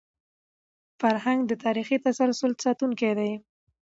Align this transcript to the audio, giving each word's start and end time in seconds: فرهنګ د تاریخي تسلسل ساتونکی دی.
فرهنګ 0.99 1.39
د 1.47 1.51
تاریخي 1.63 1.97
تسلسل 2.05 2.51
ساتونکی 2.65 3.11
دی. 3.19 3.31